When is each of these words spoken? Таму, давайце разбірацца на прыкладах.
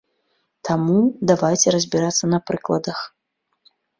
Таму, 0.69 0.97
давайце 1.33 1.67
разбірацца 1.77 2.25
на 2.33 2.39
прыкладах. 2.49 2.99